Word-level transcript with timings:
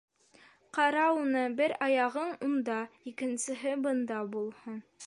Ҡара 0.77 1.03
уны, 1.17 1.43
бер 1.61 1.75
аяғың 1.89 2.35
унда, 2.49 2.81
икенсеһе 3.13 3.77
бында 3.87 4.25
булһын! 4.37 4.87